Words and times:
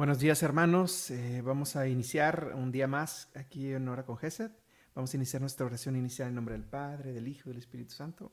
Buenos 0.00 0.18
días 0.18 0.42
hermanos, 0.42 1.10
eh, 1.10 1.42
vamos 1.44 1.76
a 1.76 1.86
iniciar 1.86 2.52
un 2.54 2.72
día 2.72 2.86
más 2.86 3.28
aquí 3.34 3.70
en 3.70 3.86
Hora 3.86 4.06
con 4.06 4.16
Gesed. 4.16 4.50
Vamos 4.94 5.12
a 5.12 5.16
iniciar 5.18 5.42
nuestra 5.42 5.66
oración 5.66 5.94
inicial 5.94 6.28
en 6.28 6.36
nombre 6.36 6.54
del 6.54 6.64
Padre, 6.64 7.12
del 7.12 7.28
Hijo 7.28 7.50
y 7.50 7.52
del 7.52 7.58
Espíritu 7.58 7.92
Santo. 7.92 8.32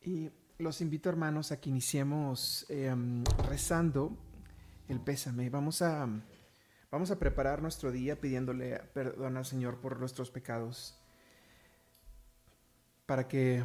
Y 0.00 0.30
los 0.58 0.80
invito 0.80 1.08
hermanos 1.08 1.50
a 1.50 1.60
que 1.60 1.68
iniciemos 1.68 2.64
em, 2.68 3.24
rezando 3.48 4.16
el 4.86 5.00
pésame. 5.00 5.50
Vamos 5.50 5.82
a, 5.82 6.08
vamos 6.92 7.10
a 7.10 7.18
preparar 7.18 7.60
nuestro 7.60 7.90
día 7.90 8.20
pidiéndole 8.20 8.78
perdón 8.94 9.36
al 9.36 9.46
Señor 9.46 9.80
por 9.80 9.98
nuestros 9.98 10.30
pecados 10.30 10.96
para 13.04 13.26
que 13.26 13.64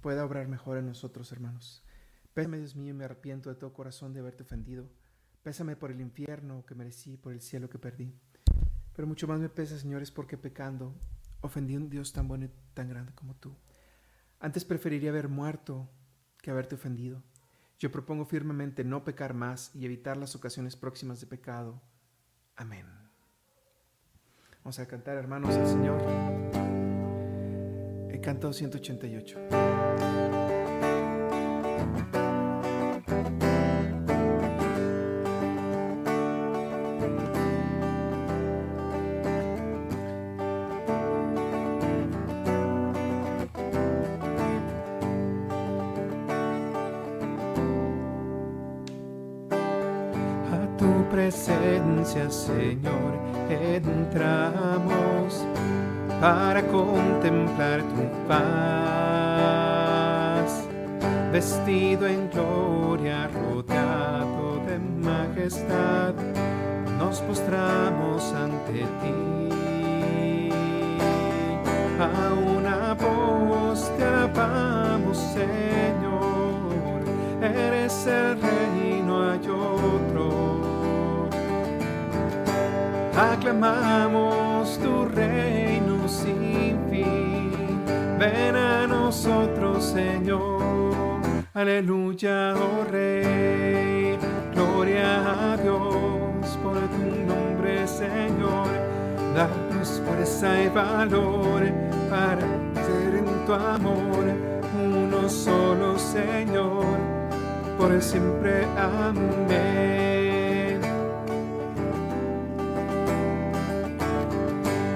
pueda 0.00 0.24
obrar 0.24 0.48
mejor 0.48 0.78
en 0.78 0.86
nosotros 0.86 1.30
hermanos. 1.30 1.84
Pésame 2.32 2.56
Dios 2.56 2.74
mío 2.74 2.94
y 2.94 2.96
me 2.96 3.04
arrepiento 3.04 3.50
de 3.50 3.56
todo 3.56 3.74
corazón 3.74 4.14
de 4.14 4.20
haberte 4.20 4.44
ofendido 4.44 4.88
Pésame 5.44 5.76
por 5.76 5.90
el 5.90 6.00
infierno 6.00 6.64
que 6.66 6.74
merecí, 6.74 7.18
por 7.18 7.34
el 7.34 7.42
cielo 7.42 7.68
que 7.68 7.78
perdí. 7.78 8.12
Pero 8.96 9.06
mucho 9.06 9.28
más 9.28 9.38
me 9.38 9.50
pesa, 9.50 9.78
señores, 9.78 10.10
porque 10.10 10.38
pecando 10.38 10.94
ofendí 11.42 11.74
a 11.74 11.78
un 11.78 11.90
Dios 11.90 12.14
tan 12.14 12.26
bueno 12.26 12.46
y 12.46 12.50
tan 12.72 12.88
grande 12.88 13.12
como 13.14 13.34
tú. 13.34 13.54
Antes 14.40 14.64
preferiría 14.64 15.10
haber 15.10 15.28
muerto 15.28 15.86
que 16.40 16.50
haberte 16.50 16.76
ofendido. 16.76 17.22
Yo 17.78 17.92
propongo 17.92 18.24
firmemente 18.24 18.84
no 18.84 19.04
pecar 19.04 19.34
más 19.34 19.70
y 19.74 19.84
evitar 19.84 20.16
las 20.16 20.34
ocasiones 20.34 20.76
próximas 20.76 21.20
de 21.20 21.26
pecado. 21.26 21.82
Amén. 22.56 22.86
Vamos 24.62 24.78
a 24.78 24.86
cantar, 24.86 25.18
hermanos, 25.18 25.54
al 25.54 25.66
Señor. 25.66 26.00
El 28.10 28.20
canto 28.22 28.50
188. 28.50 29.63
Para 56.24 56.62
contemplar 56.62 57.82
tu 57.82 58.08
paz, 58.26 58.40
vestido 61.30 62.06
en 62.06 62.30
gloria, 62.30 63.28
rodeado 63.28 64.58
de 64.66 64.78
majestad, 64.78 66.14
nos 66.98 67.20
postramos 67.20 68.33
valor 100.74 101.62
para 102.10 102.40
ser 102.84 103.14
en 103.14 103.46
tu 103.46 103.52
amor 103.52 104.24
uno 104.74 105.28
solo, 105.28 105.98
Señor. 105.98 106.98
Por 107.78 108.02
siempre, 108.02 108.66
amén. 108.76 109.74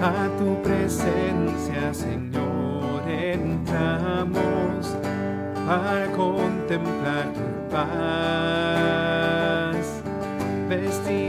a 0.00 0.28
tu 0.38 0.62
presencia, 0.62 1.92
Señor, 1.92 3.02
entramos 3.08 4.96
para 5.66 6.06
contemplar 6.16 7.32
tu 7.32 7.68
paz, 7.68 7.86
vestido 10.68 11.27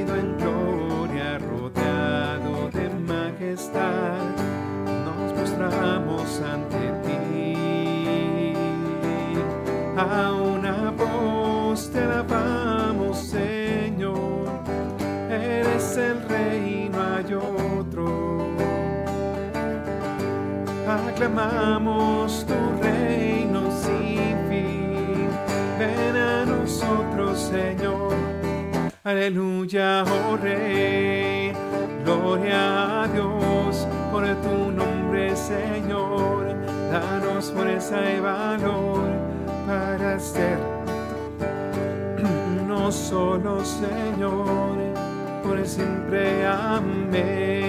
aclamamos 21.29 22.45
tu 22.45 22.53
reino 22.81 23.69
sin 23.71 24.35
fin. 24.49 25.29
Ven 25.77 26.15
a 26.15 26.45
nosotros, 26.45 27.39
Señor. 27.39 28.13
Aleluya, 29.03 30.03
oh 30.03 30.37
Rey. 30.37 31.53
Gloria 32.03 33.03
a 33.03 33.07
Dios 33.07 33.87
por 34.11 34.25
tu 34.41 34.71
nombre, 34.71 35.35
Señor. 35.35 36.55
Danos 36.91 37.51
fuerza 37.51 37.97
y 38.11 38.19
valor 38.19 39.03
para 39.67 40.19
ser 40.19 40.57
no 42.67 42.91
solo, 42.91 43.63
Señor, 43.63 44.77
por 45.43 45.65
siempre. 45.65 46.45
Amén. 46.45 47.68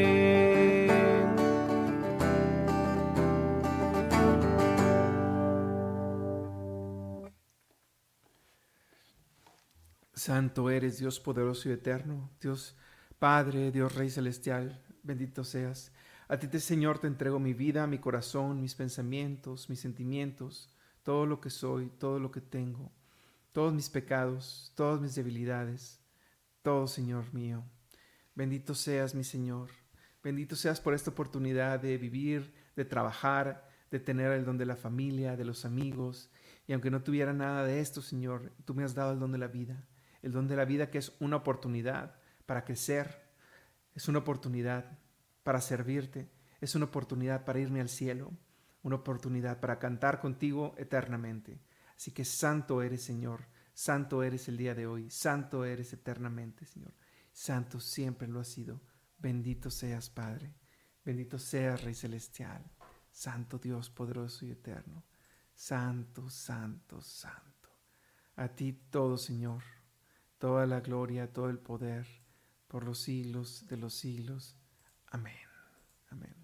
Santo 10.31 10.69
eres, 10.69 10.97
Dios 10.97 11.19
poderoso 11.19 11.67
y 11.67 11.73
eterno, 11.73 12.31
Dios 12.39 12.77
Padre, 13.19 13.69
Dios 13.69 13.93
Rey 13.93 14.09
celestial, 14.09 14.81
bendito 15.03 15.43
seas. 15.43 15.91
A 16.29 16.37
ti, 16.37 16.47
Señor, 16.61 16.99
te 16.99 17.07
entrego 17.07 17.37
mi 17.37 17.53
vida, 17.53 17.85
mi 17.85 17.97
corazón, 17.97 18.61
mis 18.61 18.73
pensamientos, 18.73 19.69
mis 19.69 19.81
sentimientos, 19.81 20.73
todo 21.03 21.25
lo 21.25 21.41
que 21.41 21.49
soy, 21.49 21.89
todo 21.99 22.17
lo 22.17 22.31
que 22.31 22.39
tengo, 22.39 22.93
todos 23.51 23.73
mis 23.73 23.89
pecados, 23.89 24.71
todas 24.73 25.01
mis 25.01 25.15
debilidades, 25.15 25.99
todo, 26.61 26.87
Señor 26.87 27.33
mío. 27.33 27.65
Bendito 28.33 28.73
seas, 28.73 29.13
mi 29.13 29.25
Señor. 29.25 29.69
Bendito 30.23 30.55
seas 30.55 30.79
por 30.79 30.93
esta 30.93 31.11
oportunidad 31.11 31.81
de 31.81 31.97
vivir, 31.97 32.53
de 32.77 32.85
trabajar, 32.85 33.67
de 33.91 33.99
tener 33.99 34.31
el 34.31 34.45
don 34.45 34.57
de 34.57 34.65
la 34.65 34.77
familia, 34.77 35.35
de 35.35 35.43
los 35.43 35.65
amigos. 35.65 36.29
Y 36.67 36.71
aunque 36.71 36.89
no 36.89 37.03
tuviera 37.03 37.33
nada 37.33 37.65
de 37.65 37.81
esto, 37.81 38.01
Señor, 38.01 38.53
tú 38.63 38.73
me 38.73 38.85
has 38.85 38.95
dado 38.95 39.11
el 39.11 39.19
don 39.19 39.33
de 39.33 39.37
la 39.37 39.49
vida 39.49 39.85
el 40.21 40.31
don 40.31 40.47
de 40.47 40.55
la 40.55 40.65
vida 40.65 40.89
que 40.89 40.99
es 40.99 41.13
una 41.19 41.37
oportunidad 41.37 42.15
para 42.45 42.63
crecer, 42.63 43.31
es 43.93 44.07
una 44.07 44.19
oportunidad 44.19 44.99
para 45.43 45.61
servirte, 45.61 46.29
es 46.59 46.75
una 46.75 46.85
oportunidad 46.85 47.43
para 47.43 47.59
irme 47.59 47.81
al 47.81 47.89
cielo, 47.89 48.31
una 48.83 48.97
oportunidad 48.97 49.59
para 49.59 49.79
cantar 49.79 50.19
contigo 50.19 50.75
eternamente. 50.77 51.59
Así 51.95 52.11
que 52.11 52.25
santo 52.25 52.81
eres, 52.81 53.03
Señor, 53.03 53.47
santo 53.73 54.23
eres 54.23 54.47
el 54.47 54.57
día 54.57 54.75
de 54.75 54.87
hoy, 54.87 55.09
santo 55.09 55.65
eres 55.65 55.93
eternamente, 55.93 56.65
Señor. 56.65 56.93
Santo 57.31 57.79
siempre 57.79 58.27
lo 58.27 58.39
has 58.39 58.47
sido. 58.47 58.81
Bendito 59.17 59.69
seas, 59.69 60.09
Padre. 60.09 60.53
Bendito 61.03 61.39
seas, 61.39 61.83
Rey 61.83 61.93
Celestial. 61.93 62.63
Santo 63.11 63.57
Dios 63.57 63.89
poderoso 63.89 64.45
y 64.45 64.51
eterno. 64.51 65.05
Santo, 65.53 66.29
santo, 66.29 67.01
santo. 67.01 67.69
A 68.35 68.49
ti 68.49 68.73
todo, 68.89 69.17
Señor 69.17 69.80
toda 70.41 70.65
la 70.65 70.81
gloria, 70.81 71.31
todo 71.31 71.51
el 71.51 71.59
poder, 71.59 72.07
por 72.67 72.83
los 72.83 72.97
siglos 72.97 73.67
de 73.67 73.77
los 73.77 73.93
siglos. 73.93 74.57
Amén. 75.11 75.37
Amén. 76.09 76.35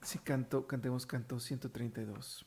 Si 0.00 0.18
canto, 0.20 0.66
cantemos 0.66 1.04
canto 1.04 1.38
132. 1.38 2.46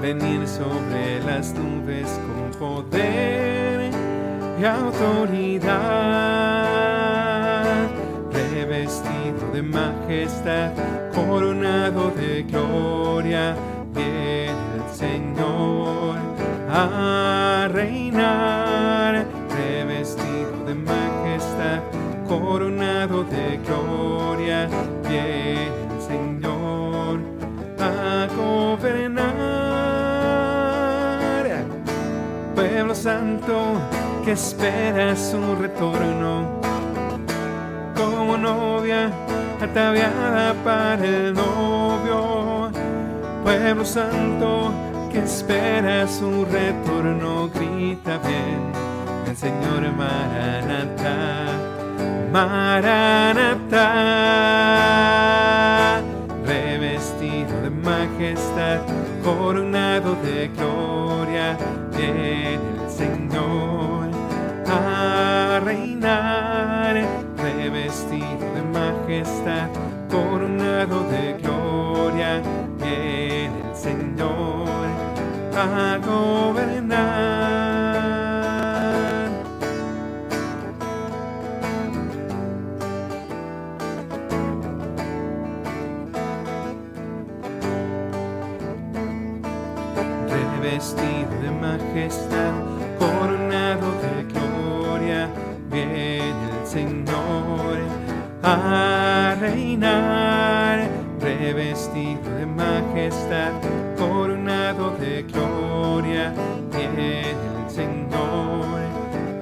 Venir 0.00 0.48
sobre 0.48 1.20
las 1.24 1.54
nubes 1.54 2.18
con 2.26 2.50
poder 2.58 3.90
y 4.60 4.64
autoridad. 4.64 5.70
Revestido 8.32 9.52
de 9.52 9.62
majestad, 9.62 10.72
coronado 11.14 12.10
de 12.10 12.42
gloria 12.44 13.54
Señor 14.94 16.16
a 16.70 17.68
reinar, 17.68 19.26
revestido 19.50 20.64
de 20.66 20.74
majestad, 20.74 21.80
coronado 22.28 23.24
de 23.24 23.58
gloria, 23.66 24.68
viene 25.08 25.93
santo 33.04 33.76
que 34.24 34.32
espera 34.32 35.14
su 35.14 35.56
retorno, 35.56 36.58
como 37.94 38.38
novia 38.38 39.12
ataviada 39.60 40.54
para 40.64 41.04
el 41.04 41.34
novio. 41.34 42.70
Pueblo 43.42 43.84
santo 43.84 44.72
que 45.12 45.18
espera 45.18 46.08
su 46.08 46.46
retorno, 46.46 47.50
grita 47.50 48.16
bien 48.26 48.72
el 49.28 49.36
Señor 49.36 49.82
Maranatha, 49.98 51.18
Maranatha, 52.32 53.90
revestido 56.46 57.60
de 57.60 57.68
majestad, 57.68 58.80
coronado 59.22 60.16
de 60.22 60.48
gloria, 60.56 61.58
viene 61.94 62.73
majestad, 69.04 69.68
coronado 70.10 71.04
de 71.10 71.34
gloria, 71.42 72.42
viene 72.78 73.60
el 73.68 73.76
Señor 73.76 74.86
a 75.56 75.98
gobernar. 76.04 77.04
Revestido 90.28 91.30
de 91.42 91.50
majestad, 91.50 92.43
revestido 101.44 102.30
de 102.38 102.46
majestad 102.46 103.52
coronado 103.98 104.96
de 104.96 105.22
gloria, 105.24 106.32
viene 106.74 107.32
el 107.32 107.36
Señor 107.70 108.64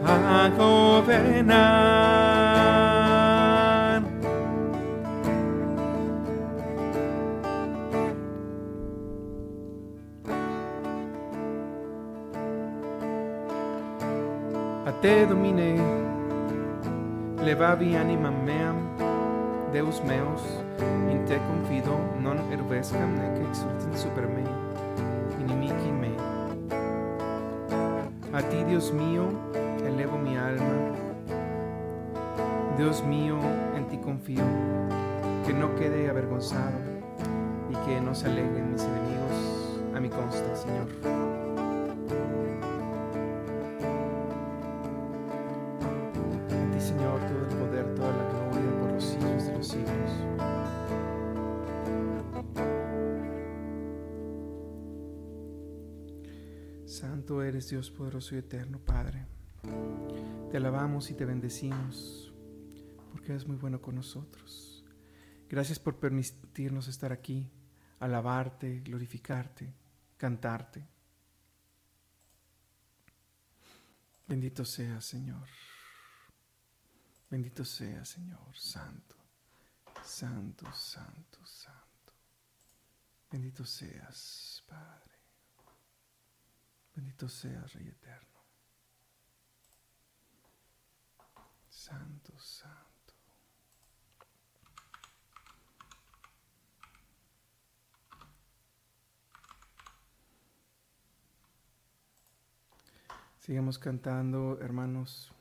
a 0.04 0.50
gobernar. 0.58 1.62
A 14.86 14.92
te 15.00 15.26
domine, 15.26 15.76
levavi 17.44 17.94
anima 17.94 18.30
meam, 18.32 18.81
Deus 19.72 20.02
meus, 20.04 20.42
in 21.10 21.24
te 21.24 21.38
confido, 21.48 21.96
non 22.20 22.36
ervescam 22.52 23.14
nec 23.16 23.38
exultin 23.40 23.96
super 23.96 24.28
me, 24.28 24.44
inimici 25.40 25.88
me. 25.88 26.12
A 28.36 28.42
ti, 28.44 28.64
Dios 28.68 28.92
mío, 28.92 29.32
elevo 29.80 30.18
mi 30.18 30.36
alma. 30.36 30.92
Dios 32.76 33.02
mío, 33.02 33.38
en 33.74 33.88
ti 33.88 33.96
confío, 33.96 34.44
que 35.46 35.54
no 35.54 35.74
quede 35.76 36.10
avergonzado 36.10 36.76
y 37.70 37.76
que 37.86 37.98
no 37.98 38.14
se 38.14 38.26
aleguen 38.26 38.72
mis 38.72 38.82
enemigos 38.84 39.80
a 39.96 40.00
mi 40.00 40.10
consta, 40.10 40.54
Señor. 40.54 41.31
Eres 58.06 58.12
Dios 58.12 58.30
poderoso 58.30 58.34
y 58.34 58.38
eterno, 58.38 58.78
Padre. 58.78 59.26
Te 60.50 60.56
alabamos 60.56 61.10
y 61.10 61.14
te 61.14 61.24
bendecimos 61.24 62.32
porque 63.10 63.32
eres 63.32 63.46
muy 63.46 63.56
bueno 63.56 63.80
con 63.80 63.94
nosotros. 63.94 64.84
Gracias 65.48 65.78
por 65.78 65.98
permitirnos 65.98 66.88
estar 66.88 67.12
aquí, 67.12 67.50
alabarte, 68.00 68.80
glorificarte, 68.80 69.72
cantarte. 70.16 70.86
Bendito 74.26 74.64
sea, 74.64 75.00
Señor. 75.00 75.48
Bendito 77.30 77.64
sea, 77.64 78.04
Señor, 78.04 78.54
santo, 78.54 79.16
santo, 80.02 80.72
santo, 80.72 81.46
santo. 81.46 82.12
Bendito 83.30 83.64
seas, 83.64 84.62
Padre. 84.66 85.11
Bendito 86.94 87.28
seas, 87.28 87.72
Rey 87.72 87.88
Eterno. 87.88 88.28
Santo, 91.68 92.38
santo. 92.38 92.92
Sigamos 103.38 103.78
cantando, 103.78 104.58
hermanos. 104.60 105.32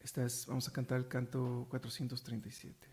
Esta 0.00 0.24
es, 0.24 0.46
vamos 0.46 0.66
a 0.66 0.72
cantar 0.72 0.98
el 0.98 1.08
canto 1.08 1.66
437. 1.68 2.88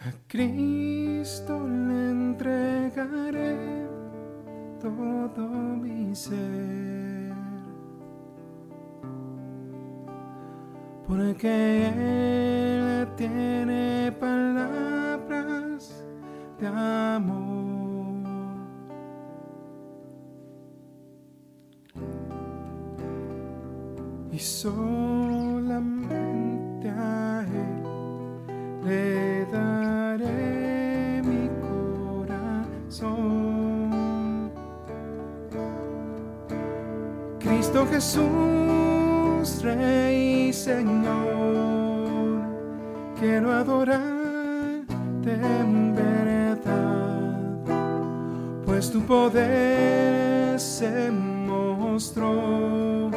A 0.00 0.12
Cristo 0.26 1.58
le 1.68 2.10
entregaré 2.10 3.86
todo 4.80 5.48
mi 5.48 6.14
ser, 6.14 7.34
porque 11.06 11.88
Él 11.88 13.08
tiene 13.16 14.12
palabras 14.18 16.04
de 16.60 16.66
amor. 16.66 17.48
Y 24.32 24.38
solamente 24.38 25.17
Jesús, 37.98 39.60
Rey 39.60 40.52
Señor, 40.52 42.44
quiero 43.18 43.52
adorarte 43.52 45.32
en 45.32 45.96
verdad, 45.96 47.40
pues 48.64 48.92
tu 48.92 49.00
poder 49.00 50.60
se 50.60 51.10
mostró 51.10 53.10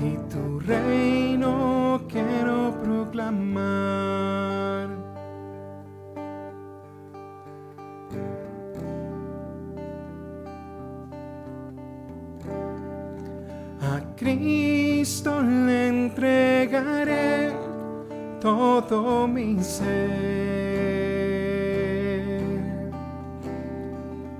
y 0.00 0.16
tu 0.32 0.60
reino 0.60 2.00
quiero 2.08 2.74
proclamar. 2.82 4.03
Todo 18.44 19.26
mi 19.26 19.58
ser, 19.62 19.86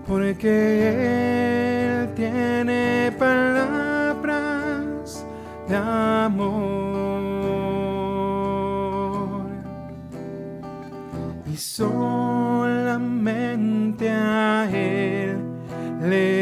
porque 0.06 0.52
Él 2.02 2.12
tiene 2.14 3.10
palabras 3.18 4.44
de 5.66 5.76
amor. 5.76 6.64
Y 11.50 11.56
solamente 11.56 12.90
a 14.10 14.68
Él 14.70 15.38
le 16.02 16.33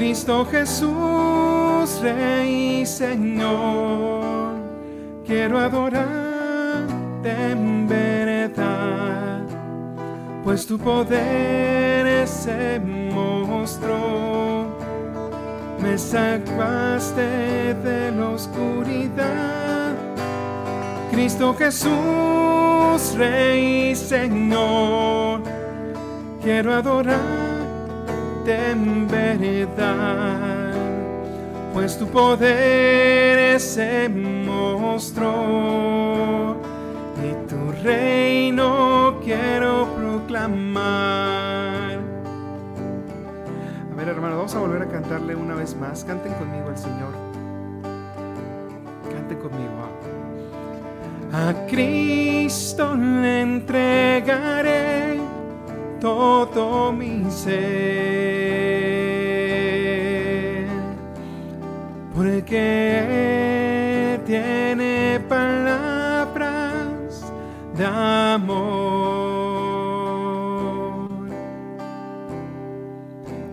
Cristo 0.00 0.46
Jesús, 0.50 2.00
Rey 2.00 2.80
y 2.80 2.86
Señor, 2.86 4.54
quiero 5.26 5.58
adorarte 5.58 7.30
en 7.50 7.86
verdad, 7.86 9.42
pues 10.42 10.66
tu 10.66 10.78
poder 10.78 12.26
se 12.26 12.80
mostró. 12.80 14.74
Me 15.82 15.98
sacaste 15.98 17.74
de 17.74 18.10
la 18.10 18.30
oscuridad, 18.30 19.92
Cristo 21.10 21.54
Jesús, 21.58 23.18
Rey 23.18 23.90
y 23.90 23.94
Señor, 23.94 25.42
quiero 26.42 26.72
adorarte 26.72 27.39
en 28.50 29.08
verdad, 29.08 30.74
pues 31.72 31.98
tu 31.98 32.06
poder 32.08 33.58
se 33.60 34.08
mostró 34.08 35.28
y 37.22 37.32
tu 37.48 37.72
reino 37.82 39.18
quiero 39.24 39.88
proclamar. 39.94 42.00
A 43.90 43.94
ver, 43.96 44.08
hermano, 44.08 44.36
vamos 44.36 44.54
a 44.54 44.58
volver 44.58 44.82
a 44.82 44.88
cantarle 44.88 45.34
una 45.36 45.54
vez 45.54 45.74
más. 45.76 46.04
Canten 46.04 46.34
conmigo 46.34 46.68
al 46.68 46.78
Señor. 46.78 47.14
Canten 49.12 49.38
conmigo. 49.38 49.70
A 51.32 51.54
Cristo 51.68 52.96
le 52.96 53.42
entregaré 53.42 54.79
todo 56.00 56.92
mi 56.92 57.30
ser, 57.30 57.50
porque 62.16 64.14
Él 64.14 64.20
tiene 64.24 65.20
palabras 65.28 66.50
de 67.76 67.84
amor. 67.86 68.80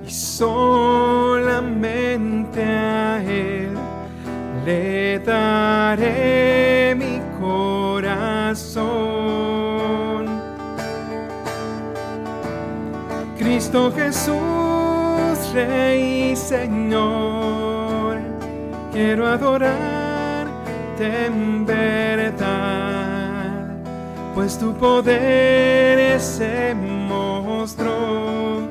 Y 0.05 0.09
solamente 0.09 1.43
a 2.63 3.21
Él 3.23 3.73
le 4.65 5.19
daré 5.19 6.46
Cristo 13.67 13.91
Jesús, 13.93 15.53
Rey 15.53 16.31
y 16.31 16.35
Señor, 16.37 18.17
quiero 18.93 19.27
adorarte 19.27 19.75
en 21.25 21.65
verdad, 21.65 22.45
pues 24.33 24.57
tu 24.57 24.73
poder 24.73 26.17
se 26.21 26.73
mostró. 26.75 28.69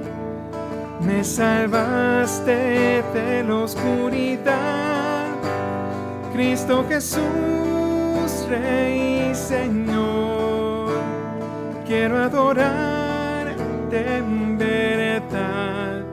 Me 1.02 1.22
salvaste 1.22 3.02
de 3.12 3.44
la 3.46 3.54
oscuridad, 3.54 5.26
Cristo 6.32 6.86
Jesús, 6.88 7.20
Rey 8.48 9.28
y 9.30 9.34
Señor, 9.34 10.88
quiero 11.86 12.16
adorarte 12.16 12.95
en 13.92 14.58
verdad, 14.58 16.04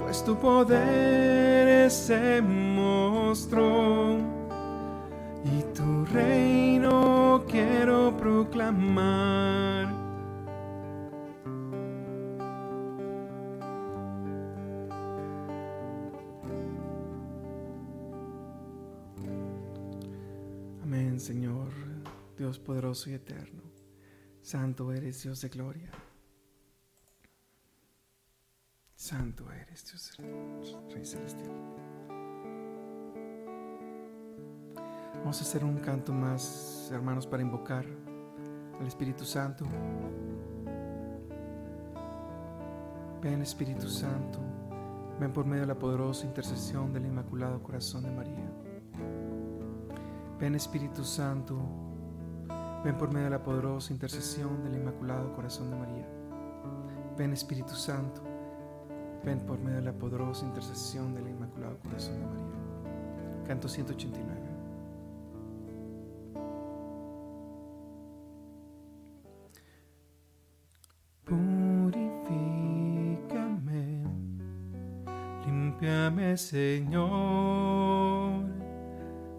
pues 0.00 0.24
tu 0.24 0.36
poder 0.36 1.90
se 1.90 2.42
mostró 2.42 4.18
y 5.44 5.62
tu 5.74 6.04
reino 6.06 7.44
quiero 7.48 8.16
proclamar. 8.16 9.88
Amén, 20.82 21.18
Señor, 21.18 21.68
Dios 22.36 22.58
poderoso 22.58 23.10
y 23.10 23.14
eterno. 23.14 23.62
Santo 24.42 24.92
eres 24.92 25.22
Dios 25.22 25.40
de 25.40 25.48
gloria. 25.48 25.90
Santo 29.00 29.50
eres 29.50 29.82
Dios, 29.86 30.78
Rey 30.92 31.06
Celestial. 31.06 31.50
Vamos 35.20 35.40
a 35.40 35.42
hacer 35.42 35.64
un 35.64 35.78
canto 35.78 36.12
más, 36.12 36.90
hermanos, 36.92 37.26
para 37.26 37.42
invocar 37.42 37.86
al 38.78 38.86
Espíritu 38.86 39.24
Santo. 39.24 39.64
Ven 43.22 43.40
Espíritu 43.40 43.88
Santo, 43.88 44.38
Ven 45.18 45.32
por 45.32 45.46
medio 45.46 45.62
de 45.62 45.68
la 45.68 45.78
poderosa 45.78 46.26
intercesión 46.26 46.92
del 46.92 47.06
Inmaculado 47.06 47.62
Corazón 47.62 48.02
de 48.02 48.10
María. 48.10 48.52
Ven 50.38 50.54
Espíritu 50.54 51.04
Santo, 51.04 51.58
ven 52.84 52.98
por 52.98 53.10
medio 53.10 53.24
de 53.24 53.30
la 53.30 53.42
poderosa 53.42 53.94
intercesión 53.94 54.62
del 54.62 54.74
Inmaculado 54.74 55.32
Corazón 55.32 55.70
de 55.70 55.76
María. 55.78 56.06
Ven 57.16 57.32
Espíritu 57.32 57.74
Santo, 57.74 58.29
ven 59.24 59.40
por 59.40 59.58
medio 59.58 59.78
de 59.78 59.84
la 59.86 59.92
poderosa 59.92 60.46
intercesión 60.46 61.14
del 61.14 61.28
Inmaculado 61.28 61.78
Corazón 61.78 62.14
de 62.14 62.26
María. 62.26 63.46
Canto 63.46 63.68
189. 63.68 64.40
Señor, 76.36 77.10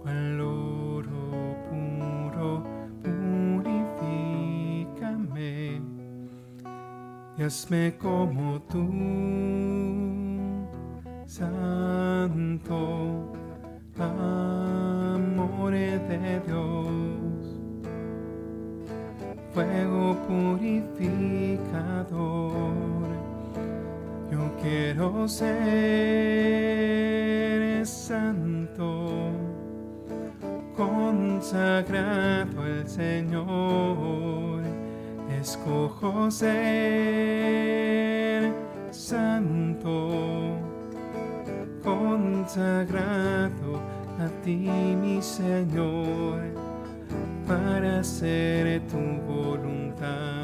cual 0.02 0.42
oro 0.42 1.56
puro, 1.70 2.64
purifícame 4.02 5.82
y 7.38 7.44
hazme 7.44 7.98
como 7.98 8.62
tú, 8.64 8.80
Santo, 11.42 13.34
amor 13.98 15.72
de 15.72 16.40
Dios, 16.46 17.42
fuego 19.52 20.16
purificador 20.28 21.42
quiero 24.62 25.28
ser 25.28 25.52
santo, 27.86 29.32
consagrado 30.76 32.62
al 32.62 32.88
Señor, 32.88 34.62
escojo 35.42 36.30
ser 36.30 36.54
santo, 38.92 40.51
consagrado 42.54 43.80
a 44.20 44.28
ti 44.44 44.58
mi 44.58 45.22
Señor, 45.22 46.42
para 47.48 48.00
hacer 48.02 48.82
tu 48.88 48.98
voluntad. 49.26 50.41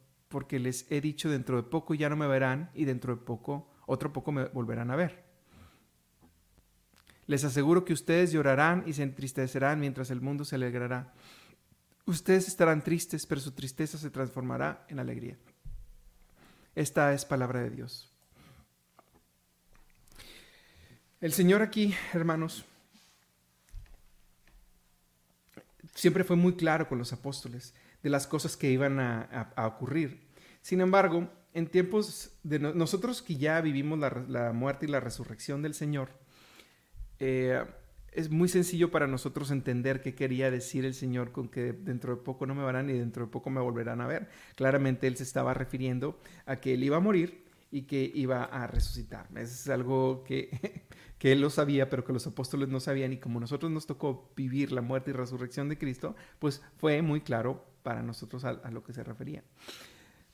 porque 0.31 0.57
les 0.57 0.89
he 0.89 1.01
dicho 1.01 1.29
dentro 1.29 1.57
de 1.57 1.63
poco 1.63 1.93
ya 1.93 2.09
no 2.09 2.15
me 2.15 2.25
verán 2.25 2.71
y 2.73 2.85
dentro 2.85 3.15
de 3.15 3.21
poco, 3.21 3.69
otro 3.85 4.11
poco 4.11 4.31
me 4.31 4.45
volverán 4.45 4.89
a 4.89 4.95
ver. 4.95 5.23
Les 7.27 7.43
aseguro 7.43 7.85
que 7.85 7.93
ustedes 7.93 8.31
llorarán 8.31 8.83
y 8.87 8.93
se 8.93 9.03
entristecerán 9.03 9.79
mientras 9.79 10.09
el 10.09 10.21
mundo 10.21 10.43
se 10.43 10.55
alegrará. 10.55 11.13
Ustedes 12.05 12.47
estarán 12.47 12.81
tristes, 12.81 13.25
pero 13.25 13.39
su 13.39 13.51
tristeza 13.51 13.97
se 13.97 14.09
transformará 14.09 14.85
en 14.89 14.99
alegría. 14.99 15.37
Esta 16.73 17.13
es 17.13 17.25
palabra 17.25 17.61
de 17.61 17.69
Dios. 17.69 18.11
El 21.19 21.33
Señor 21.33 21.61
aquí, 21.61 21.93
hermanos, 22.13 22.65
siempre 25.93 26.23
fue 26.23 26.35
muy 26.35 26.55
claro 26.55 26.87
con 26.87 26.97
los 26.97 27.13
apóstoles 27.13 27.73
de 28.03 28.09
las 28.09 28.27
cosas 28.27 28.57
que 28.57 28.71
iban 28.71 28.99
a, 28.99 29.53
ocurrir. 29.57 30.27
Sin 30.61 30.81
embargo, 30.81 31.29
en 31.53 31.67
tiempos 31.67 32.31
de 32.43 32.59
nosotros 32.59 33.21
que 33.21 33.35
ya 33.35 33.59
vivimos 33.61 33.99
la, 33.99 34.53
muerte 34.53 34.85
y 34.85 34.89
la 34.89 34.99
resurrección 34.99 35.61
del 35.61 35.73
Señor, 35.73 36.09
eh, 37.19 37.63
es 38.11 38.29
muy 38.29 38.49
sencillo 38.49 38.91
para 38.91 39.07
nosotros 39.07 39.51
entender 39.51 40.01
qué 40.01 40.13
quería 40.15 40.51
decir 40.51 40.85
el 40.85 40.93
Señor 40.93 41.31
con 41.31 41.47
que 41.47 41.71
dentro 41.71 42.15
de 42.15 42.21
poco 42.21 42.45
no 42.45 42.53
me 42.53 42.63
verán 42.63 42.89
y 42.89 42.93
dentro 42.93 43.25
de 43.25 43.31
poco 43.31 43.49
me 43.49 43.61
volverán 43.61 44.01
a 44.01 44.07
ver. 44.07 44.27
Claramente 44.55 45.07
Él 45.07 45.15
se 45.15 45.23
estaba 45.23 45.53
refiriendo 45.53 46.19
a 46.45 46.57
que 46.57 46.73
Él 46.73 46.83
iba 46.83 46.97
a 46.97 46.99
morir 47.01 47.45
y 47.71 47.83
que 47.83 48.11
iba 48.13 48.43
a 48.43 48.67
resucitar. 48.67 49.29
Es 49.37 49.69
algo 49.69 50.23
que, 50.25 50.83
que 51.17 51.31
Él 51.31 51.39
lo 51.39 51.49
sabía, 51.49 51.89
pero 51.89 52.03
que 52.03 52.11
los 52.11 52.27
apóstoles 52.27 52.67
no 52.67 52.81
sabían 52.81 53.13
y 53.13 53.17
como 53.17 53.39
nosotros 53.39 53.71
nos 53.71 53.87
tocó 53.87 54.33
vivir 54.35 54.73
la 54.73 54.81
muerte 54.81 55.11
y 55.11 55.13
resurrección 55.13 55.69
de 55.69 55.77
Cristo, 55.77 56.15
pues 56.39 56.61
fue 56.77 57.01
muy 57.01 57.21
claro 57.21 57.70
para 57.83 58.03
nosotros 58.03 58.43
a, 58.45 58.53
lo 58.71 58.83
que 58.83 58.93
se 58.93 59.03
refería. 59.03 59.43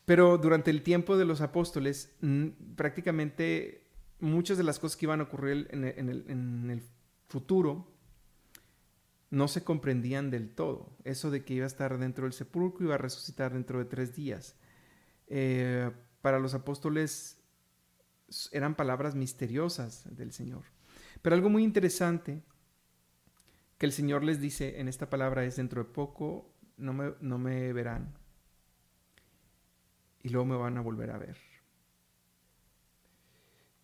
Pero 0.05 0.37
durante 0.37 0.71
el 0.71 0.83
tiempo 0.83 1.17
de 1.17 1.25
los 1.25 1.41
apóstoles, 1.41 2.15
prácticamente 2.75 3.87
muchas 4.19 4.57
de 4.57 4.63
las 4.63 4.79
cosas 4.79 4.97
que 4.97 5.05
iban 5.05 5.19
a 5.19 5.23
ocurrir 5.23 5.67
en 5.71 6.69
el 6.69 6.83
futuro 7.27 7.97
no 9.29 9.47
se 9.47 9.63
comprendían 9.63 10.31
del 10.31 10.49
todo. 10.53 10.95
Eso 11.03 11.31
de 11.31 11.43
que 11.43 11.55
iba 11.55 11.65
a 11.65 11.67
estar 11.67 11.97
dentro 11.97 12.23
del 12.23 12.33
sepulcro, 12.33 12.85
iba 12.85 12.95
a 12.95 12.99
resucitar 12.99 13.53
dentro 13.53 13.79
de 13.79 13.85
tres 13.85 14.15
días. 14.15 14.55
Eh, 15.27 15.91
para 16.21 16.39
los 16.39 16.53
apóstoles 16.53 17.37
eran 18.51 18.75
palabras 18.75 19.15
misteriosas 19.15 20.03
del 20.15 20.31
Señor. 20.31 20.63
Pero 21.21 21.35
algo 21.35 21.49
muy 21.49 21.63
interesante 21.63 22.43
que 23.77 23.85
el 23.85 23.91
Señor 23.91 24.23
les 24.23 24.39
dice 24.39 24.79
en 24.79 24.87
esta 24.87 25.09
palabra 25.09 25.45
es 25.45 25.57
dentro 25.57 25.83
de 25.83 25.89
poco 25.89 26.53
no 26.77 26.93
me, 26.93 27.13
no 27.19 27.37
me 27.37 27.73
verán 27.73 28.13
y 30.23 30.29
luego 30.29 30.45
me 30.45 30.55
van 30.55 30.77
a 30.77 30.81
volver 30.81 31.11
a 31.11 31.17
ver. 31.17 31.37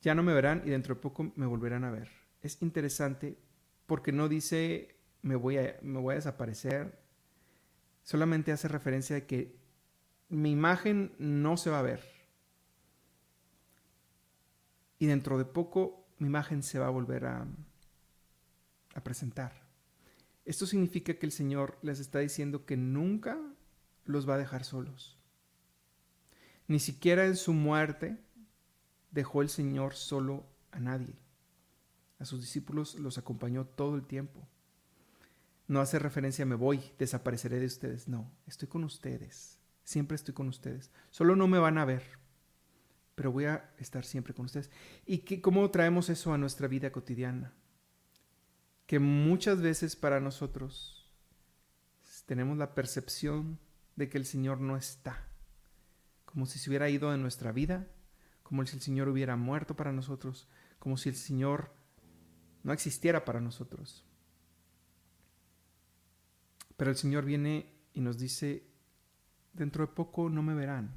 Ya 0.01 0.15
no 0.15 0.23
me 0.23 0.33
verán 0.33 0.63
y 0.65 0.69
dentro 0.69 0.95
de 0.95 1.01
poco 1.01 1.31
me 1.35 1.45
volverán 1.45 1.83
a 1.83 1.91
ver 1.91 2.23
es 2.43 2.61
interesante 2.61 3.37
porque 3.87 4.11
no 4.11 4.27
dice 4.29 4.95
me 5.21 5.35
voy 5.35 5.57
a, 5.57 5.77
me 5.81 5.99
voy 5.99 6.13
a 6.13 6.15
desaparecer, 6.15 6.99
solamente 8.03 8.51
hace 8.51 8.67
referencia 8.67 9.15
a 9.15 9.21
que 9.21 9.57
mi 10.27 10.51
imagen 10.51 11.15
no 11.17 11.55
se 11.55 11.69
va 11.69 11.79
a 11.79 11.83
ver. 11.83 12.03
Y 14.99 15.05
dentro 15.05 15.37
de 15.37 15.45
poco 15.45 16.05
mi 16.19 16.27
imagen 16.27 16.61
se 16.61 16.79
va 16.79 16.87
a 16.87 16.89
volver 16.89 17.25
a, 17.25 17.47
a 18.95 19.03
presentar. 19.03 19.62
Esto 20.45 20.65
significa 20.65 21.13
que 21.13 21.25
el 21.25 21.31
Señor 21.31 21.77
les 21.81 21.99
está 21.99 22.19
diciendo 22.19 22.65
que 22.65 22.77
nunca 22.77 23.39
los 24.05 24.27
va 24.27 24.35
a 24.35 24.39
dejar 24.39 24.63
solos. 24.63 25.17
Ni 26.67 26.79
siquiera 26.79 27.25
en 27.25 27.35
su 27.35 27.53
muerte 27.53 28.17
dejó 29.11 29.41
el 29.41 29.49
Señor 29.49 29.93
solo 29.95 30.45
a 30.71 30.79
nadie. 30.79 31.15
A 32.19 32.25
sus 32.25 32.41
discípulos 32.41 32.95
los 32.95 33.17
acompañó 33.17 33.65
todo 33.65 33.95
el 33.95 34.05
tiempo. 34.05 34.47
No 35.67 35.79
hace 35.79 35.99
referencia 35.99 36.45
me 36.45 36.55
voy, 36.55 36.81
desapareceré 36.99 37.59
de 37.59 37.65
ustedes. 37.65 38.07
No, 38.07 38.31
estoy 38.45 38.67
con 38.67 38.83
ustedes. 38.83 39.59
Siempre 39.83 40.15
estoy 40.15 40.33
con 40.33 40.47
ustedes. 40.47 40.91
Solo 41.09 41.35
no 41.35 41.47
me 41.47 41.59
van 41.59 41.77
a 41.77 41.85
ver, 41.85 42.03
pero 43.15 43.31
voy 43.31 43.45
a 43.45 43.73
estar 43.77 44.05
siempre 44.05 44.33
con 44.33 44.45
ustedes. 44.45 44.69
¿Y 45.05 45.19
cómo 45.41 45.69
traemos 45.71 46.09
eso 46.09 46.33
a 46.33 46.37
nuestra 46.37 46.67
vida 46.67 46.91
cotidiana? 46.91 47.53
Que 48.85 48.99
muchas 48.99 49.61
veces 49.61 49.95
para 49.95 50.19
nosotros 50.19 51.03
tenemos 52.25 52.57
la 52.57 52.73
percepción 52.73 53.59
de 53.95 54.09
que 54.09 54.17
el 54.17 54.25
Señor 54.25 54.59
no 54.59 54.77
está, 54.77 55.27
como 56.25 56.45
si 56.45 56.59
se 56.59 56.69
hubiera 56.69 56.89
ido 56.89 57.11
de 57.11 57.17
nuestra 57.17 57.51
vida, 57.51 57.87
como 58.43 58.65
si 58.65 58.75
el 58.75 58.81
Señor 58.81 59.07
hubiera 59.09 59.35
muerto 59.35 59.75
para 59.75 59.91
nosotros, 59.91 60.47
como 60.79 60.97
si 60.97 61.09
el 61.09 61.15
Señor 61.15 61.73
no 62.63 62.73
existiera 62.73 63.25
para 63.25 63.39
nosotros. 63.39 64.05
Pero 66.77 66.91
el 66.91 66.97
Señor 66.97 67.25
viene 67.25 67.73
y 67.93 68.01
nos 68.01 68.17
dice, 68.17 68.67
dentro 69.53 69.85
de 69.85 69.93
poco 69.93 70.29
no 70.29 70.41
me 70.41 70.55
verán 70.55 70.95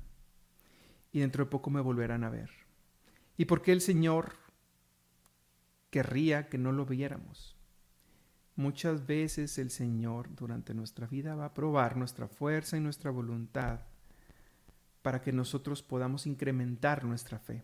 y 1.12 1.20
dentro 1.20 1.44
de 1.44 1.50
poco 1.50 1.70
me 1.70 1.80
volverán 1.80 2.24
a 2.24 2.30
ver. 2.30 2.50
¿Y 3.36 3.44
por 3.44 3.62
qué 3.62 3.72
el 3.72 3.80
Señor 3.80 4.36
querría 5.90 6.48
que 6.48 6.58
no 6.58 6.72
lo 6.72 6.86
viéramos? 6.86 7.55
Muchas 8.56 9.06
veces 9.06 9.58
el 9.58 9.70
Señor 9.70 10.34
durante 10.34 10.72
nuestra 10.72 11.06
vida 11.06 11.34
va 11.34 11.44
a 11.44 11.54
probar 11.54 11.96
nuestra 11.96 12.26
fuerza 12.26 12.78
y 12.78 12.80
nuestra 12.80 13.10
voluntad 13.10 13.80
para 15.02 15.20
que 15.20 15.30
nosotros 15.30 15.82
podamos 15.82 16.26
incrementar 16.26 17.04
nuestra 17.04 17.38
fe. 17.38 17.62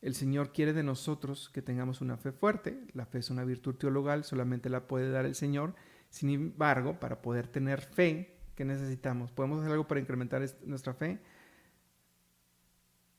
El 0.00 0.14
Señor 0.14 0.52
quiere 0.52 0.72
de 0.72 0.82
nosotros 0.82 1.50
que 1.52 1.62
tengamos 1.62 2.00
una 2.00 2.16
fe 2.16 2.32
fuerte. 2.32 2.86
La 2.94 3.06
fe 3.06 3.18
es 3.18 3.30
una 3.30 3.44
virtud 3.44 3.74
teologal, 3.74 4.24
solamente 4.24 4.68
la 4.68 4.86
puede 4.86 5.10
dar 5.10 5.26
el 5.26 5.34
Señor. 5.34 5.74
Sin 6.08 6.30
embargo, 6.30 6.98
para 6.98 7.22
poder 7.22 7.46
tener 7.46 7.80
fe, 7.80 8.36
¿qué 8.54 8.64
necesitamos? 8.64 9.30
¿Podemos 9.30 9.60
hacer 9.60 9.72
algo 9.72 9.86
para 9.86 10.00
incrementar 10.00 10.42
nuestra 10.64 10.94
fe? 10.94 11.20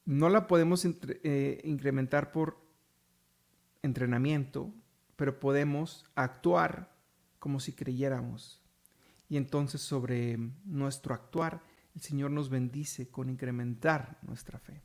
No 0.05 0.29
la 0.29 0.47
podemos 0.47 0.85
eh, 0.85 1.61
incrementar 1.63 2.31
por 2.31 2.57
entrenamiento, 3.81 4.73
pero 5.15 5.39
podemos 5.39 6.05
actuar 6.15 6.95
como 7.39 7.59
si 7.59 7.73
creyéramos. 7.73 8.61
Y 9.29 9.37
entonces 9.37 9.81
sobre 9.81 10.37
nuestro 10.65 11.13
actuar, 11.13 11.61
el 11.95 12.01
Señor 12.01 12.31
nos 12.31 12.49
bendice 12.49 13.09
con 13.09 13.29
incrementar 13.29 14.19
nuestra 14.21 14.59
fe 14.59 14.81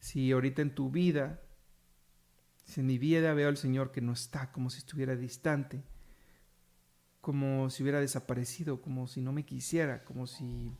si 0.00 0.32
ahorita 0.32 0.62
en 0.62 0.74
tu 0.74 0.90
vida, 0.90 1.40
si 2.64 2.80
en 2.80 2.86
mi 2.86 2.98
vida 2.98 3.32
veo 3.34 3.48
al 3.48 3.58
Señor 3.58 3.92
que 3.92 4.00
no 4.00 4.12
está, 4.12 4.50
como 4.50 4.70
si 4.70 4.78
estuviera 4.78 5.14
distante, 5.14 5.84
como 7.20 7.68
si 7.68 7.82
hubiera 7.82 8.00
desaparecido, 8.00 8.80
como 8.80 9.06
si 9.06 9.20
no 9.20 9.32
me 9.32 9.44
quisiera, 9.44 10.04
como 10.04 10.26
si 10.26 10.72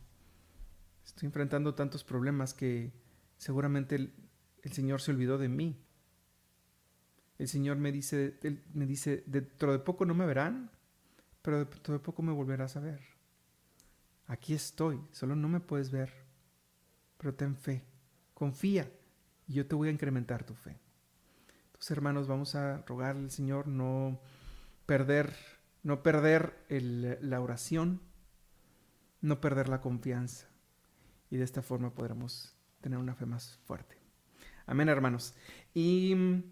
estoy 1.05 1.27
enfrentando 1.27 1.75
tantos 1.75 2.03
problemas 2.03 2.53
que 2.53 2.91
seguramente 3.37 3.95
el, 3.95 4.13
Señor 4.71 5.01
se 5.01 5.11
olvidó 5.11 5.37
de 5.37 5.49
mí. 5.49 5.79
El 7.41 7.47
Señor 7.47 7.77
me 7.77 7.91
dice, 7.91 8.37
me 8.75 8.85
dice, 8.85 9.23
dentro 9.25 9.71
de 9.71 9.79
poco 9.79 10.05
no 10.05 10.13
me 10.13 10.27
verán, 10.27 10.69
pero 11.41 11.65
dentro 11.65 11.95
de 11.95 11.99
poco 11.99 12.21
me 12.21 12.31
volverás 12.31 12.77
a 12.77 12.81
ver. 12.81 13.01
Aquí 14.27 14.53
estoy, 14.53 15.01
solo 15.11 15.35
no 15.35 15.49
me 15.49 15.59
puedes 15.59 15.89
ver, 15.89 16.13
pero 17.17 17.33
ten 17.33 17.55
fe, 17.55 17.83
confía 18.35 18.91
y 19.47 19.53
yo 19.53 19.65
te 19.65 19.73
voy 19.73 19.87
a 19.87 19.91
incrementar 19.91 20.43
tu 20.43 20.53
fe. 20.53 20.79
Entonces, 21.65 21.89
hermanos, 21.89 22.27
vamos 22.27 22.53
a 22.53 22.83
rogarle 22.85 23.23
al 23.23 23.31
Señor 23.31 23.67
no 23.67 24.21
perder, 24.85 25.33
no 25.81 26.03
perder 26.03 26.63
la 26.69 27.41
oración, 27.41 28.01
no 29.19 29.41
perder 29.41 29.67
la 29.67 29.81
confianza. 29.81 30.47
Y 31.31 31.37
de 31.37 31.43
esta 31.43 31.63
forma 31.63 31.95
podremos 31.95 32.55
tener 32.81 32.99
una 32.99 33.15
fe 33.15 33.25
más 33.25 33.57
fuerte. 33.65 33.97
Amén, 34.67 34.89
hermanos. 34.89 35.33
Y 35.73 36.43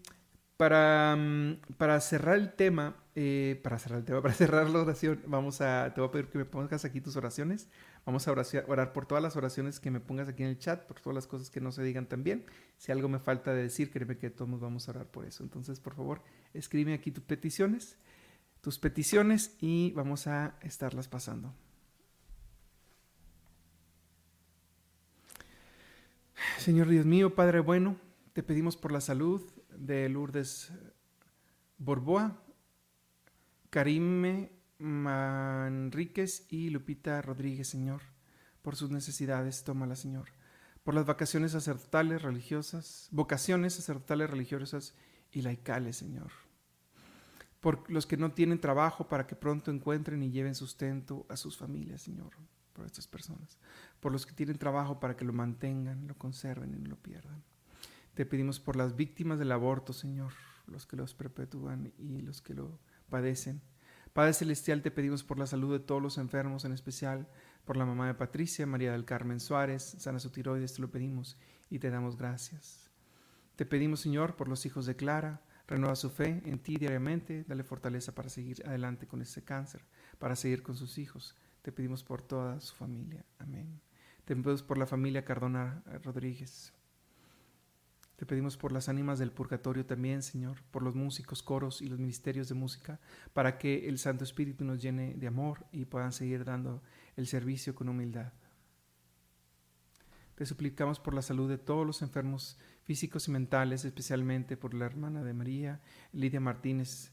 para, 0.60 1.16
mm, 1.16 1.72
para 1.78 1.98
cerrar 2.02 2.36
el 2.36 2.52
tema, 2.52 2.94
eh, 3.14 3.58
para 3.62 3.78
cerrar 3.78 4.00
el 4.00 4.04
tema, 4.04 4.20
para 4.22 4.34
cerrar 4.34 4.68
la 4.68 4.80
oración, 4.80 5.22
vamos 5.26 5.62
a, 5.62 5.90
te 5.94 6.02
voy 6.02 6.08
a 6.08 6.12
pedir 6.12 6.26
que 6.26 6.36
me 6.36 6.44
pongas 6.44 6.84
aquí 6.84 7.00
tus 7.00 7.16
oraciones. 7.16 7.66
Vamos 8.04 8.28
a 8.28 8.32
orar 8.32 8.92
por 8.92 9.06
todas 9.06 9.22
las 9.22 9.36
oraciones 9.36 9.80
que 9.80 9.90
me 9.90 10.00
pongas 10.00 10.28
aquí 10.28 10.42
en 10.42 10.50
el 10.50 10.58
chat, 10.58 10.84
por 10.84 11.00
todas 11.00 11.14
las 11.14 11.26
cosas 11.26 11.48
que 11.48 11.62
no 11.62 11.72
se 11.72 11.82
digan 11.82 12.04
también. 12.04 12.44
Si 12.76 12.92
algo 12.92 13.08
me 13.08 13.18
falta 13.18 13.54
de 13.54 13.62
decir, 13.62 13.90
créeme 13.90 14.18
que 14.18 14.28
todos 14.28 14.60
vamos 14.60 14.86
a 14.86 14.90
orar 14.90 15.06
por 15.06 15.24
eso. 15.24 15.42
Entonces, 15.42 15.80
por 15.80 15.94
favor, 15.94 16.20
escribe 16.52 16.92
aquí 16.92 17.10
tus 17.10 17.24
peticiones, 17.24 17.96
tus 18.60 18.78
peticiones 18.78 19.56
y 19.60 19.92
vamos 19.92 20.26
a 20.26 20.58
estarlas 20.60 21.08
pasando. 21.08 21.54
Señor 26.58 26.88
Dios 26.88 27.06
mío, 27.06 27.34
Padre 27.34 27.60
bueno, 27.60 27.96
te 28.34 28.42
pedimos 28.42 28.76
por 28.76 28.92
la 28.92 29.00
salud 29.00 29.42
de 29.80 30.08
Lourdes 30.08 30.72
Borboa, 31.78 32.36
Karime 33.70 34.52
Manríquez 34.78 36.46
y 36.50 36.70
Lupita 36.70 37.22
Rodríguez, 37.22 37.68
Señor. 37.68 38.02
Por 38.62 38.76
sus 38.76 38.90
necesidades, 38.90 39.64
tómala, 39.64 39.96
Señor. 39.96 40.28
Por 40.84 40.94
las 40.94 41.06
vacaciones 41.06 41.52
sacerdotales 41.52 42.22
religiosas, 42.22 43.08
vocaciones 43.10 43.74
sacerdotales 43.74 44.30
religiosas 44.30 44.94
y 45.32 45.42
laicales, 45.42 45.96
Señor. 45.96 46.30
Por 47.60 47.90
los 47.90 48.06
que 48.06 48.16
no 48.16 48.32
tienen 48.32 48.60
trabajo 48.60 49.08
para 49.08 49.26
que 49.26 49.36
pronto 49.36 49.70
encuentren 49.70 50.22
y 50.22 50.30
lleven 50.30 50.54
sustento 50.54 51.26
a 51.28 51.36
sus 51.36 51.56
familias, 51.56 52.02
Señor. 52.02 52.30
Por 52.74 52.86
estas 52.86 53.06
personas. 53.06 53.58
Por 54.00 54.12
los 54.12 54.26
que 54.26 54.32
tienen 54.32 54.58
trabajo 54.58 55.00
para 55.00 55.16
que 55.16 55.24
lo 55.24 55.32
mantengan, 55.32 56.06
lo 56.06 56.16
conserven 56.16 56.74
y 56.74 56.78
no 56.78 56.90
lo 56.90 56.96
pierdan. 56.96 57.42
Te 58.20 58.26
pedimos 58.26 58.60
por 58.60 58.76
las 58.76 58.96
víctimas 58.96 59.38
del 59.38 59.50
aborto, 59.50 59.94
Señor, 59.94 60.34
los 60.66 60.84
que 60.84 60.94
los 60.94 61.14
perpetúan 61.14 61.94
y 61.96 62.20
los 62.20 62.42
que 62.42 62.52
lo 62.52 62.78
padecen 63.08 63.62
Padre 64.12 64.34
Celestial, 64.34 64.82
te 64.82 64.90
pedimos 64.90 65.24
por 65.24 65.38
la 65.38 65.46
salud 65.46 65.72
de 65.72 65.82
todos 65.82 66.02
los 66.02 66.18
enfermos, 66.18 66.66
en 66.66 66.72
especial 66.72 67.30
por 67.64 67.78
la 67.78 67.86
mamá 67.86 68.06
de 68.06 68.12
Patricia, 68.12 68.66
María 68.66 68.92
del 68.92 69.06
Carmen 69.06 69.40
Suárez, 69.40 69.96
sana 70.00 70.20
su 70.20 70.28
tiroides, 70.28 70.74
te 70.74 70.82
lo 70.82 70.90
pedimos 70.90 71.38
y 71.70 71.78
te 71.78 71.88
damos 71.88 72.18
gracias. 72.18 72.90
Te 73.56 73.64
pedimos, 73.64 74.00
Señor, 74.00 74.36
por 74.36 74.48
los 74.48 74.66
hijos 74.66 74.84
de 74.84 74.96
Clara, 74.96 75.40
Renueva 75.66 75.96
su 75.96 76.10
fe 76.10 76.42
en 76.44 76.58
ti 76.58 76.76
diariamente, 76.76 77.46
dale 77.48 77.64
fortaleza 77.64 78.14
para 78.14 78.28
seguir 78.28 78.62
adelante 78.66 79.06
con 79.06 79.22
ese 79.22 79.44
cáncer, 79.44 79.80
para 80.18 80.36
seguir 80.36 80.62
con 80.62 80.76
sus 80.76 80.98
hijos. 80.98 81.36
Te 81.62 81.72
pedimos 81.72 82.04
por 82.04 82.20
toda 82.20 82.60
su 82.60 82.74
familia. 82.74 83.24
Amén. 83.38 83.80
Te 84.26 84.36
pedimos 84.36 84.62
por 84.62 84.76
la 84.76 84.86
familia 84.86 85.24
Cardona 85.24 85.82
Rodríguez. 86.04 86.74
Te 88.20 88.26
pedimos 88.26 88.58
por 88.58 88.70
las 88.70 88.90
ánimas 88.90 89.18
del 89.18 89.32
purgatorio 89.32 89.86
también, 89.86 90.22
Señor, 90.22 90.62
por 90.70 90.82
los 90.82 90.94
músicos, 90.94 91.42
coros 91.42 91.80
y 91.80 91.86
los 91.86 91.98
ministerios 91.98 92.50
de 92.50 92.54
música, 92.54 93.00
para 93.32 93.56
que 93.56 93.88
el 93.88 93.98
Santo 93.98 94.24
Espíritu 94.24 94.62
nos 94.62 94.82
llene 94.82 95.14
de 95.14 95.26
amor 95.26 95.64
y 95.72 95.86
puedan 95.86 96.12
seguir 96.12 96.44
dando 96.44 96.82
el 97.16 97.26
servicio 97.26 97.74
con 97.74 97.88
humildad. 97.88 98.34
Te 100.34 100.44
suplicamos 100.44 101.00
por 101.00 101.14
la 101.14 101.22
salud 101.22 101.48
de 101.48 101.56
todos 101.56 101.86
los 101.86 102.02
enfermos 102.02 102.58
físicos 102.84 103.26
y 103.26 103.30
mentales, 103.30 103.86
especialmente 103.86 104.54
por 104.58 104.74
la 104.74 104.84
hermana 104.84 105.24
de 105.24 105.32
María, 105.32 105.80
Lidia 106.12 106.40
Martínez 106.40 107.12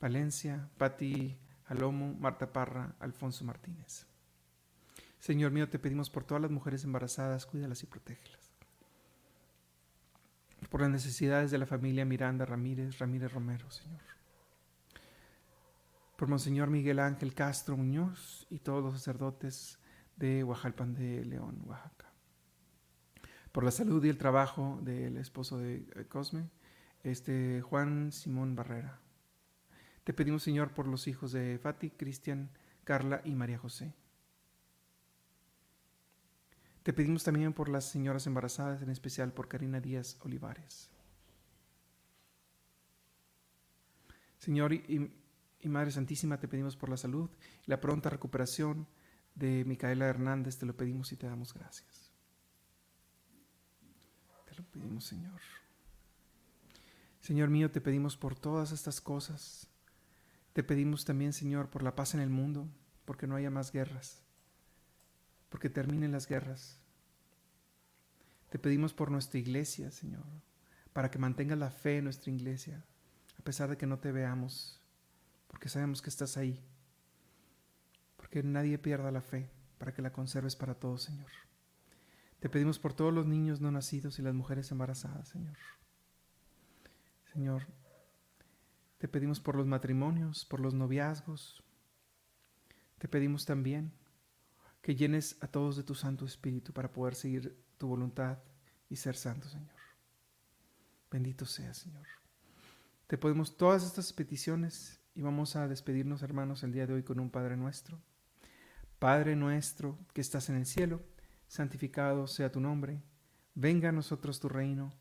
Valencia, 0.00 0.68
Patti 0.78 1.38
Alomo, 1.66 2.12
Marta 2.14 2.52
Parra, 2.52 2.96
Alfonso 2.98 3.44
Martínez. 3.44 4.04
Señor 5.20 5.52
mío, 5.52 5.68
te 5.68 5.78
pedimos 5.78 6.10
por 6.10 6.24
todas 6.24 6.42
las 6.42 6.50
mujeres 6.50 6.82
embarazadas, 6.82 7.46
cuídalas 7.46 7.84
y 7.84 7.86
protégelas 7.86 8.39
por 10.68 10.82
las 10.82 10.90
necesidades 10.90 11.50
de 11.50 11.58
la 11.58 11.66
familia 11.66 12.04
Miranda 12.04 12.44
Ramírez, 12.44 12.98
Ramírez 12.98 13.32
Romero, 13.32 13.70
Señor. 13.70 14.00
Por 16.16 16.28
Monseñor 16.28 16.68
Miguel 16.68 16.98
Ángel 16.98 17.34
Castro 17.34 17.76
Muñoz 17.76 18.46
y 18.50 18.58
todos 18.58 18.84
los 18.84 18.92
sacerdotes 18.94 19.78
de 20.16 20.44
Oaxalpan 20.44 20.94
de 20.94 21.24
León, 21.24 21.62
Oaxaca. 21.66 22.12
Por 23.52 23.64
la 23.64 23.70
salud 23.70 24.04
y 24.04 24.10
el 24.10 24.18
trabajo 24.18 24.78
del 24.82 25.16
esposo 25.16 25.58
de 25.58 25.86
eh, 25.96 26.04
Cosme, 26.08 26.50
este 27.02 27.62
Juan 27.62 28.12
Simón 28.12 28.54
Barrera. 28.54 29.00
Te 30.04 30.12
pedimos, 30.12 30.42
Señor, 30.42 30.72
por 30.72 30.86
los 30.86 31.08
hijos 31.08 31.32
de 31.32 31.58
Fati, 31.58 31.90
Cristian, 31.90 32.50
Carla 32.84 33.22
y 33.24 33.34
María 33.34 33.58
José. 33.58 33.94
Te 36.82 36.94
pedimos 36.94 37.24
también 37.24 37.52
por 37.52 37.68
las 37.68 37.84
señoras 37.84 38.26
embarazadas, 38.26 38.80
en 38.80 38.90
especial 38.90 39.32
por 39.32 39.48
Karina 39.48 39.80
Díaz 39.80 40.16
Olivares. 40.20 40.88
Señor 44.38 44.72
y, 44.72 45.10
Madre 45.64 45.90
Santísima, 45.90 46.40
te 46.40 46.48
pedimos 46.48 46.76
por 46.76 46.88
la 46.88 46.96
salud 46.96 47.28
y 47.66 47.70
la 47.70 47.80
pronta 47.80 48.08
recuperación 48.08 48.86
de 49.34 49.64
Micaela 49.66 50.06
Hernández, 50.06 50.56
te 50.56 50.64
lo 50.64 50.74
pedimos 50.74 51.12
y 51.12 51.16
te 51.16 51.26
damos 51.26 51.52
gracias. 51.52 52.10
Te 54.46 54.54
lo 54.54 54.64
pedimos, 54.64 55.04
Señor. 55.04 55.38
Señor 57.20 57.50
mío, 57.50 57.70
te 57.70 57.82
pedimos 57.82 58.16
por 58.16 58.38
todas 58.38 58.72
estas 58.72 59.02
cosas. 59.02 59.68
Te 60.54 60.64
pedimos 60.64 61.04
también, 61.04 61.34
Señor, 61.34 61.68
por 61.68 61.82
la 61.82 61.94
paz 61.94 62.14
en 62.14 62.20
el 62.20 62.30
mundo, 62.30 62.66
porque 63.04 63.26
no 63.26 63.36
haya 63.36 63.50
más 63.50 63.70
guerras 63.70 64.22
porque 65.50 65.68
terminen 65.68 66.12
las 66.12 66.26
guerras. 66.26 66.78
Te 68.48 68.58
pedimos 68.58 68.94
por 68.94 69.10
nuestra 69.10 69.38
iglesia, 69.38 69.90
Señor, 69.90 70.24
para 70.94 71.10
que 71.10 71.18
mantengas 71.18 71.58
la 71.58 71.70
fe 71.70 71.98
en 71.98 72.04
nuestra 72.04 72.32
iglesia, 72.32 72.82
a 73.38 73.42
pesar 73.42 73.68
de 73.68 73.76
que 73.76 73.86
no 73.86 73.98
te 73.98 74.12
veamos, 74.12 74.80
porque 75.48 75.68
sabemos 75.68 76.00
que 76.00 76.08
estás 76.08 76.36
ahí, 76.36 76.64
porque 78.16 78.42
nadie 78.42 78.78
pierda 78.78 79.10
la 79.10 79.20
fe, 79.20 79.50
para 79.78 79.92
que 79.92 80.02
la 80.02 80.12
conserves 80.12 80.56
para 80.56 80.74
todos, 80.74 81.02
Señor. 81.02 81.30
Te 82.38 82.48
pedimos 82.48 82.78
por 82.78 82.94
todos 82.94 83.12
los 83.12 83.26
niños 83.26 83.60
no 83.60 83.70
nacidos 83.70 84.18
y 84.18 84.22
las 84.22 84.34
mujeres 84.34 84.70
embarazadas, 84.70 85.28
Señor. 85.28 85.56
Señor, 87.32 87.66
te 88.98 89.08
pedimos 89.08 89.40
por 89.40 89.56
los 89.56 89.66
matrimonios, 89.66 90.44
por 90.44 90.60
los 90.60 90.74
noviazgos. 90.74 91.62
Te 92.98 93.08
pedimos 93.08 93.46
también 93.46 93.92
que 94.82 94.94
llenes 94.94 95.36
a 95.40 95.46
todos 95.46 95.76
de 95.76 95.82
tu 95.82 95.94
Santo 95.94 96.24
Espíritu 96.24 96.72
para 96.72 96.92
poder 96.92 97.14
seguir 97.14 97.56
tu 97.78 97.88
voluntad 97.88 98.38
y 98.88 98.96
ser 98.96 99.16
santo, 99.16 99.48
Señor. 99.48 99.74
Bendito 101.10 101.44
sea, 101.44 101.74
Señor. 101.74 102.06
Te 103.06 103.18
podemos 103.18 103.56
todas 103.56 103.84
estas 103.84 104.12
peticiones 104.12 105.00
y 105.14 105.22
vamos 105.22 105.56
a 105.56 105.68
despedirnos, 105.68 106.22
hermanos, 106.22 106.62
el 106.62 106.72
día 106.72 106.86
de 106.86 106.94
hoy 106.94 107.02
con 107.02 107.20
un 107.20 107.30
Padre 107.30 107.56
nuestro. 107.56 108.00
Padre 108.98 109.36
nuestro 109.36 109.98
que 110.12 110.20
estás 110.20 110.48
en 110.48 110.56
el 110.56 110.66
cielo, 110.66 111.02
santificado 111.48 112.26
sea 112.26 112.52
tu 112.52 112.60
nombre. 112.60 113.02
Venga 113.54 113.88
a 113.88 113.92
nosotros 113.92 114.40
tu 114.40 114.48
reino. 114.48 114.92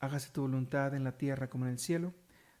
Hágase 0.00 0.30
tu 0.30 0.42
voluntad 0.42 0.94
en 0.94 1.04
la 1.04 1.16
tierra 1.16 1.48
como 1.48 1.64
en 1.64 1.72
el 1.72 1.78
cielo. 1.78 2.12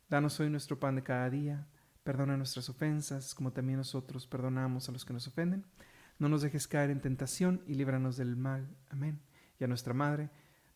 Danos 0.08 0.40
hoy 0.40 0.48
nuestro 0.50 0.80
pan 0.80 0.96
de 0.96 1.02
cada 1.02 1.28
día. 1.28 1.66
Perdona 2.02 2.36
nuestras 2.36 2.68
ofensas, 2.68 3.34
como 3.34 3.52
también 3.52 3.78
nosotros 3.78 4.26
perdonamos 4.26 4.88
a 4.88 4.92
los 4.92 5.04
que 5.04 5.12
nos 5.12 5.26
ofenden 5.26 5.64
no 6.18 6.28
nos 6.28 6.42
dejes 6.42 6.68
caer 6.68 6.90
en 6.90 7.00
tentación 7.00 7.62
y 7.66 7.74
líbranos 7.74 8.16
del 8.16 8.36
mal. 8.36 8.76
Amén. 8.88 9.20
Y 9.58 9.64
a 9.64 9.66
nuestra 9.66 9.94
Madre, 9.94 10.30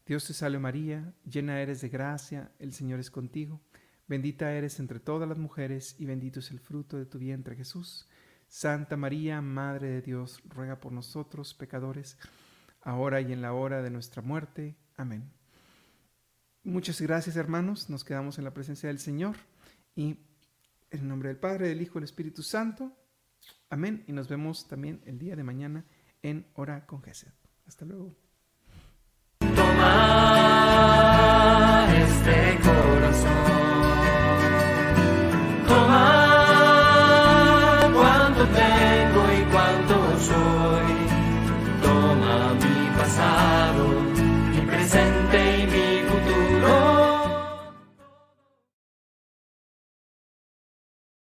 Dios 0.07 0.27
te 0.27 0.33
salve 0.33 0.59
María, 0.59 1.13
llena 1.25 1.61
eres 1.61 1.81
de 1.81 1.89
gracia, 1.89 2.53
el 2.59 2.73
Señor 2.73 3.01
es 3.01 3.11
contigo. 3.11 3.61
Bendita 4.07 4.53
eres 4.53 4.81
entre 4.81 5.01
todas 5.01 5.29
las 5.29 5.39
mujeres 5.39 5.95
y 5.99 6.07
bendito 6.07 6.41
es 6.41 6.51
el 6.51 6.61
fruto 6.61 6.97
de 6.97 7.07
tu 7.07 7.19
vientre 7.19 7.57
Jesús. 7.57 8.09
Santa 8.49 8.97
María, 8.97 9.43
Madre 9.43 9.89
de 9.91 10.01
Dios, 10.01 10.41
ruega 10.49 10.81
por 10.81 10.93
nosotros 10.93 11.53
pecadores, 11.53 12.17
ahora 12.81 13.21
y 13.21 13.33
en 13.33 13.43
la 13.43 13.53
hora 13.53 13.83
de 13.83 13.91
nuestra 13.91 14.23
muerte. 14.23 14.77
Amén. 14.97 15.31
Muchas 16.65 17.01
gracias 17.01 17.37
hermanos, 17.37 17.91
nos 17.91 18.05
quedamos 18.05 18.39
en 18.39 18.45
la 18.45 18.55
presencia 18.55 18.89
del 18.89 18.99
Señor 18.99 19.37
y 19.95 20.19
en 20.91 21.01
el 21.01 21.09
nombre 21.09 21.29
del 21.29 21.39
Padre, 21.39 21.69
del 21.69 21.83
Hijo 21.83 21.99
y 21.99 22.01
del 22.01 22.05
Espíritu 22.05 22.43
Santo. 22.43 22.97
Amén. 23.71 24.05
Y 24.07 24.13
nos 24.13 24.29
vemos 24.29 24.69
también 24.69 25.03
el 25.07 25.19
día 25.19 25.37
de 25.37 25.45
mañana 25.45 25.85
en 26.23 26.47
Hora 26.55 26.87
con 26.87 27.03
Gesed. 27.03 27.33
Hasta 27.67 27.85
luego. 27.85 28.17